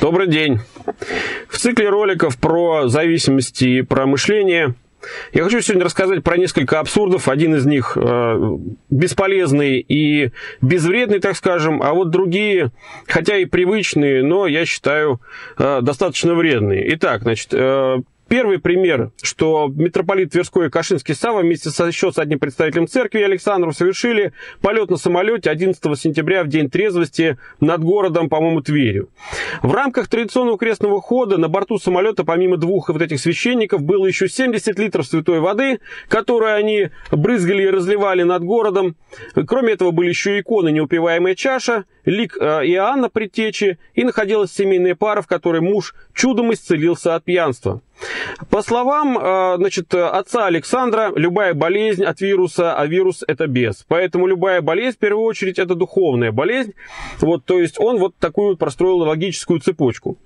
[0.00, 0.60] Добрый день.
[1.48, 4.74] В цикле роликов про зависимости и про мышление
[5.32, 7.28] я хочу сегодня рассказать про несколько абсурдов.
[7.28, 8.58] Один из них э,
[8.90, 10.30] бесполезный и
[10.60, 12.70] безвредный, так скажем, а вот другие,
[13.06, 15.20] хотя и привычные, но я считаю
[15.56, 16.94] э, достаточно вредные.
[16.94, 22.18] Итак, значит, э, Первый пример, что митрополит Тверской и Кашинский Сава вместе со еще с
[22.18, 28.28] одним представителем церкви Александром совершили полет на самолете 11 сентября в день трезвости над городом,
[28.28, 29.08] по-моему, Тверью.
[29.62, 34.28] В рамках традиционного крестного хода на борту самолета, помимо двух вот этих священников, было еще
[34.28, 38.96] 70 литров святой воды, которую они брызгали и разливали над городом.
[39.46, 45.22] Кроме этого, были еще иконы «Неупиваемая чаша», лик э, Иоанна Предтечи, и находилась семейная пара,
[45.22, 47.80] в которой муж чудом исцелился от пьянства.
[48.50, 53.84] По словам э, значит, отца Александра, любая болезнь от вируса, а вирус это бес.
[53.88, 56.74] Поэтому любая болезнь, в первую очередь, это духовная болезнь.
[57.20, 60.18] Вот, то есть он вот такую простроил логическую цепочку.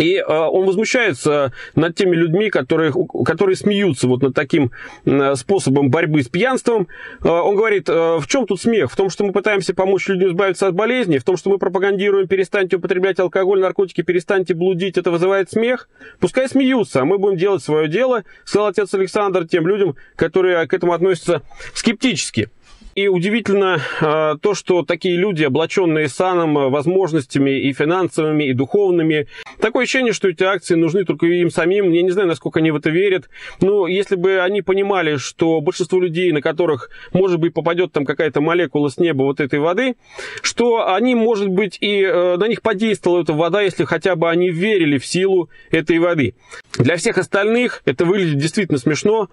[0.00, 2.92] И э, он возмущается над теми людьми, которые,
[3.24, 4.70] которые смеются вот над таким
[5.04, 6.88] э, способом борьбы с пьянством.
[7.22, 8.90] Э, он говорит, э, в чем тут смех?
[8.90, 12.28] В том, что мы пытаемся помочь людям избавиться от болезни, в том, что мы пропагандируем,
[12.28, 15.88] перестаньте употреблять алкоголь, наркотики, перестаньте блудить, это вызывает смех.
[16.18, 20.72] Пускай смеются, а мы будем делать свое дело, сказал отец Александр тем людям, которые к
[20.72, 21.42] этому относятся
[21.74, 22.48] скептически.
[22.94, 29.28] И удивительно э, то, что такие люди, облаченные саном, возможностями и финансовыми, и духовными,
[29.60, 31.92] такое ощущение, что эти акции нужны только им самим.
[31.92, 33.28] Я не знаю, насколько они в это верят.
[33.60, 38.40] Но если бы они понимали, что большинство людей, на которых, может быть, попадет там какая-то
[38.40, 39.94] молекула с неба вот этой воды,
[40.42, 44.50] что они, может быть, и э, на них подействовала эта вода, если хотя бы они
[44.50, 46.34] верили в силу этой воды.
[46.80, 49.28] Для всех остальных это выглядит действительно смешно.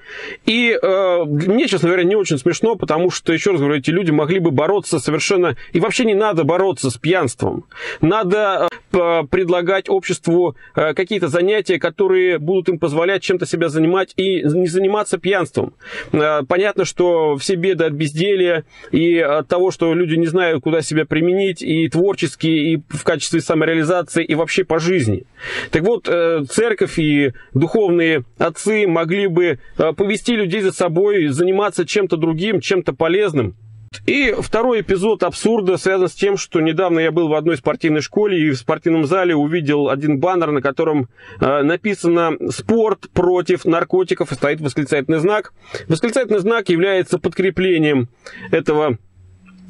[0.45, 4.11] И э, мне, честно говоря, не очень смешно, потому что, еще раз говорю, эти люди
[4.11, 5.55] могли бы бороться совершенно...
[5.71, 7.65] И вообще не надо бороться с пьянством.
[8.01, 14.43] Надо э, предлагать обществу э, какие-то занятия, которые будут им позволять чем-то себя занимать и
[14.43, 15.73] не заниматься пьянством.
[16.11, 20.81] Э, понятно, что все беды от безделия и от того, что люди не знают, куда
[20.81, 25.23] себя применить, и творчески, и в качестве самореализации, и вообще по жизни.
[25.71, 31.85] Так вот, э, церковь и духовные отцы могли бы э, повести людей за собой, заниматься
[31.85, 33.55] чем-то другим, чем-то полезным.
[34.05, 38.39] И второй эпизод абсурда связан с тем, что недавно я был в одной спортивной школе
[38.39, 41.09] и в спортивном зале увидел один баннер, на котором
[41.39, 45.53] э, написано «Спорт против наркотиков» и стоит восклицательный знак.
[45.87, 48.09] Восклицательный знак является подкреплением
[48.51, 48.97] этого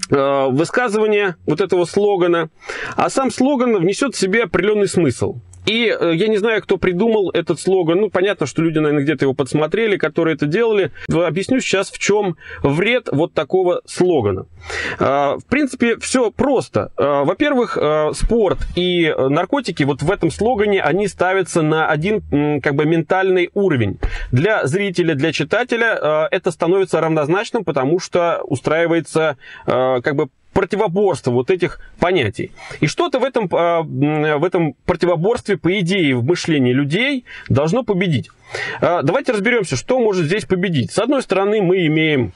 [0.10, 2.50] э, высказывания, вот этого слогана,
[2.96, 5.38] а сам слоган внесет в себе определенный смысл.
[5.68, 8.00] И э, я не знаю, кто придумал этот слоган.
[8.00, 10.92] Ну, понятно, что люди, наверное, где-то его подсмотрели, которые это делали.
[11.10, 14.46] Объясню сейчас, в чем вред вот такого слогана.
[15.00, 16.92] А, в принципе, все просто.
[16.98, 17.78] Во-первых,
[18.14, 24.00] спорт и наркотики вот в этом слогане, они ставятся на один как бы ментальный уровень.
[24.32, 31.80] Для зрителя, для читателя это становится равнозначным, потому что устраивается как бы противоборство вот этих
[32.00, 32.50] понятий.
[32.80, 38.32] И что-то в этом, а, в этом противоборстве, по идее, в мышлении людей должно победить.
[38.82, 40.92] А, давайте разберемся, что может здесь победить.
[40.92, 42.34] С одной стороны, мы имеем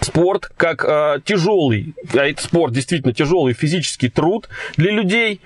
[0.00, 5.40] спорт как э, тяжелый, а это спорт действительно тяжелый физический труд для людей,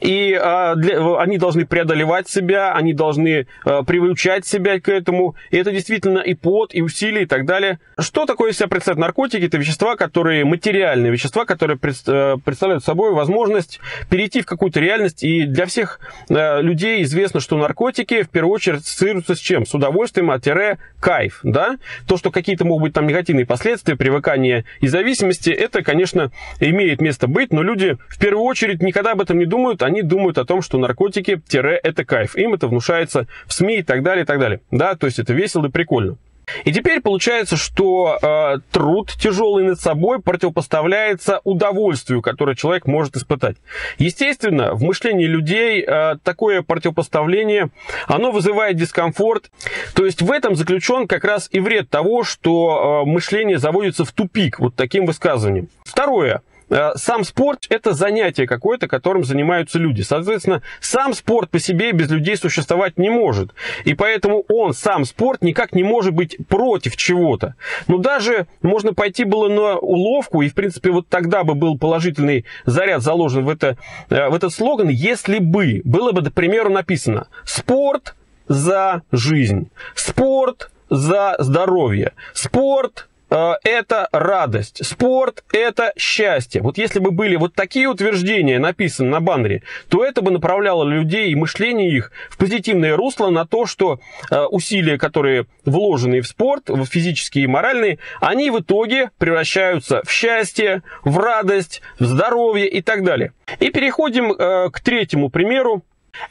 [0.00, 5.56] и э, для, они должны преодолевать себя, они должны э, приучать себя к этому, и
[5.56, 7.78] это действительно и пот, и усилия, и так далее.
[7.98, 9.44] Что такое из себя представляют наркотики?
[9.44, 13.80] Это вещества, которые материальные вещества, которые пред, э, представляют собой возможность
[14.10, 18.80] перейти в какую-то реальность, и для всех э, людей известно, что наркотики в первую очередь
[18.80, 19.66] ассоциируются с чем?
[19.66, 21.76] С удовольствием, а тире кайф, да?
[22.06, 26.30] То, что какие-то могут быть там негативные последствия, привыкания и зависимости, это, конечно,
[26.60, 30.38] имеет место быть, но люди в первую очередь никогда об этом не думают, они думают
[30.38, 32.36] о том, что наркотики-это кайф.
[32.36, 34.60] Им это внушается в СМИ и так далее, и так далее.
[34.70, 36.16] Да, то есть это весело и прикольно.
[36.64, 43.56] И теперь получается, что э, труд тяжелый над собой противопоставляется удовольствию, которое человек может испытать.
[43.98, 47.70] Естественно, в мышлении людей э, такое противопоставление,
[48.06, 49.50] оно вызывает дискомфорт.
[49.94, 54.12] То есть в этом заключен как раз и вред того, что э, мышление заводится в
[54.12, 55.68] тупик вот таким высказыванием.
[55.84, 56.42] Второе.
[56.72, 60.00] Э, сам спорт– это занятие какое-то, которым занимаются люди.
[60.00, 63.50] Соответственно, сам спорт по себе без людей существовать не может.
[63.84, 67.56] И поэтому он, сам спорт, никак не может быть против чего-то.
[67.88, 72.46] Но даже можно пойти было на уловку, и, в принципе, вот тогда бы был положительный
[72.64, 73.76] заряд заложен в, это,
[74.08, 78.14] э, в этот слоган, если бы было бы, к примеру, написано «Спорт
[78.48, 86.60] за жизнь», «Спорт за здоровье», «Спорт это радость, спорт– это счастье.
[86.60, 91.30] Вот если бы были вот такие утверждения написаны на баннере, то это бы направляло людей
[91.30, 94.00] и мышление их в позитивное русло на то, что
[94.30, 100.10] э, усилия, которые вложены в спорт, в физические и моральные, они в итоге превращаются в
[100.10, 103.32] счастье, в радость, в здоровье и так далее.
[103.60, 105.84] И переходим э, к третьему примеру.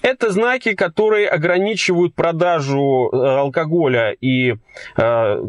[0.03, 4.55] Это знаки, которые ограничивают продажу э, алкоголя и
[4.97, 5.43] э,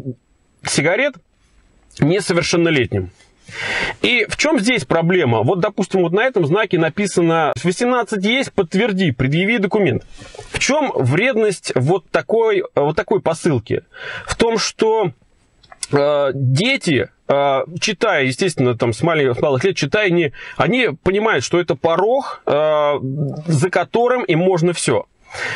[0.63, 1.15] сигарет
[1.99, 3.11] несовершеннолетним.
[4.01, 5.41] И в чем здесь проблема?
[5.43, 10.05] Вот, допустим, вот на этом знаке написано 18 есть, подтверди, предъяви документ.
[10.51, 13.83] В чем вредность вот такой, вот такой посылки?
[14.25, 15.11] В том, что
[15.91, 21.43] э, дети э, читая, естественно, там с маленьких, с малых лет, читая, они, они понимают,
[21.43, 22.93] что это порог, э,
[23.47, 25.05] за которым им можно все.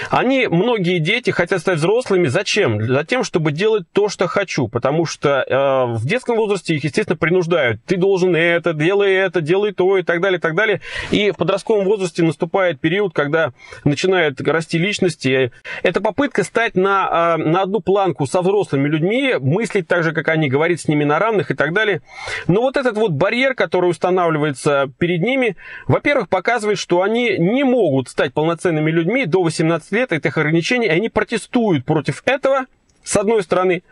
[0.10, 2.28] Они, многие дети хотят стать взрослыми.
[2.28, 2.78] Зачем?
[2.80, 4.68] Для тем, чтобы делать то, что хочу.
[4.68, 7.82] Потому что э, в детском возрасте их, естественно, принуждают.
[7.86, 10.82] Ты должен это, делай это, делай то и так далее, и так далее.
[11.12, 13.52] И в подростковом возрасте наступает период, когда
[13.84, 15.52] начинают расти личности.
[15.84, 20.28] Это попытка стать на, э, на одну планку со взрослыми людьми, мыслить так же, как
[20.30, 22.02] они, говорить с ними на равных и так далее.
[22.48, 25.56] Но вот этот вот барьер, который устанавливается перед ними,
[25.88, 30.88] во-первых, показывает, что они не могут стать полноценными людьми до 18 17 лет этих ограничений,
[30.88, 32.66] и они протестуют против этого,
[33.08, 33.84] с одной стороны.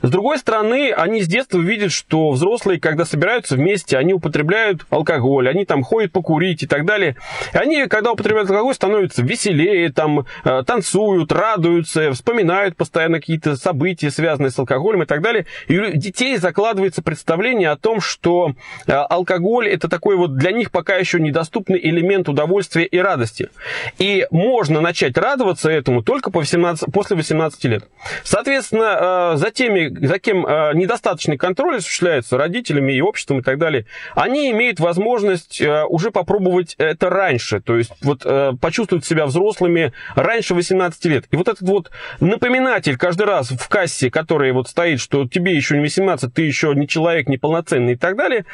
[0.00, 5.48] С другой стороны, они с детства видят, что взрослые, когда собираются вместе, они употребляют алкоголь,
[5.48, 7.16] они там ходят покурить и так далее.
[7.52, 14.10] И они, когда употребляют алкоголь, становятся веселее, там, э, танцуют, радуются, вспоминают постоянно какие-то события,
[14.10, 15.44] связанные с алкоголем и так далее.
[15.68, 18.54] И у детей закладывается представление о том, что
[18.86, 23.50] э, алкоголь это такой вот для них пока еще недоступный элемент удовольствия и радости.
[23.98, 27.84] И можно начать радоваться этому только по 18, после 18 лет.
[28.24, 33.42] Соответственно, Соответственно, э, за, теми, за кем э, недостаточный контроль осуществляется родителями и обществом и
[33.42, 38.22] так далее, они имеют возможность э, уже попробовать это раньше, то есть вот
[38.60, 41.24] почувствовать себя взрослыми раньше 18 лет.
[41.30, 45.74] И вот этот вот напоминатель каждый раз в кассе, который вот стоит, что тебе еще
[45.74, 48.44] не 18, ты еще не человек, не полноценный и так далее,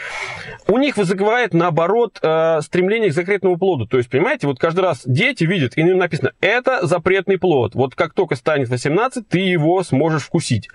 [0.66, 3.86] у них вызывает, наоборот, стремление к запретному плоду.
[3.86, 7.74] То есть, понимаете, вот каждый раз дети видят, и написано, это запретный плод.
[7.74, 10.68] Вот как только станет 18, ты его сможешь можешь вкусить.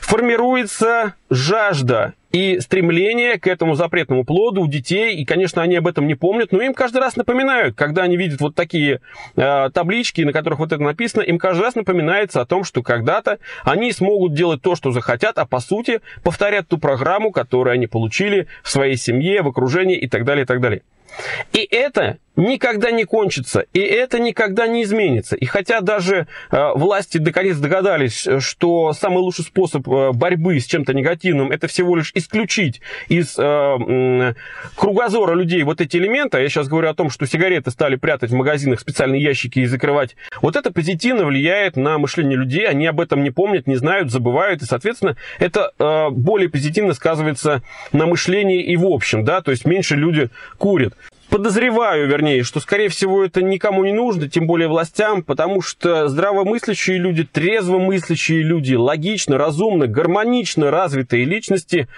[0.00, 6.06] Формируется жажда и стремление к этому запретному плоду у детей, и, конечно, они об этом
[6.06, 9.00] не помнят, но им каждый раз напоминают, когда они видят вот такие
[9.36, 13.38] э, таблички, на которых вот это написано, им каждый раз напоминается о том, что когда-то
[13.64, 18.46] они смогут делать то, что захотят, а по сути повторят ту программу, которую они получили
[18.62, 20.82] в своей семье, в окружении и так далее, и так далее.
[21.52, 25.36] И это никогда не кончится, и это никогда не изменится.
[25.36, 30.94] И хотя даже э, власти наконец догадались, что самый лучший способ э, борьбы с чем-то
[30.94, 34.34] негативным это всего лишь исключить из э, э,
[34.76, 38.30] кругозора людей вот эти элементы, а я сейчас говорю о том, что сигареты стали прятать
[38.30, 43.00] в магазинах специальные ящики и закрывать, вот это позитивно влияет на мышление людей, они об
[43.00, 47.62] этом не помнят, не знают, забывают, и, соответственно, это э, более позитивно сказывается
[47.92, 50.94] на мышлении и в общем, да, то есть меньше люди курят
[51.30, 56.98] подозреваю, вернее, что, скорее всего, это никому не нужно, тем более властям, потому что здравомыслящие
[56.98, 61.88] люди, трезвомыслящие люди, логично, разумно, гармонично развитые личности,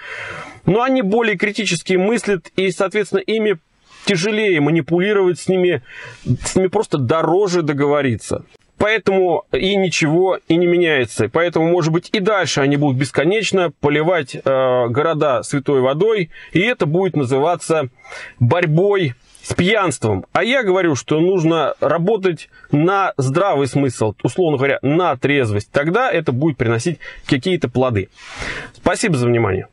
[0.65, 3.57] но они более критически мыслят, и, соответственно, ими
[4.05, 5.81] тяжелее манипулировать с ними,
[6.23, 8.45] с ними просто дороже договориться.
[8.77, 11.29] Поэтому и ничего и не меняется.
[11.31, 16.85] Поэтому, может быть, и дальше они будут бесконечно поливать э, города святой водой, и это
[16.85, 17.87] будет называться
[18.39, 20.25] борьбой с пьянством.
[20.31, 25.69] А я говорю, что нужно работать на здравый смысл, условно говоря, на трезвость.
[25.71, 28.09] Тогда это будет приносить какие-то плоды.
[28.73, 29.67] Спасибо за внимание.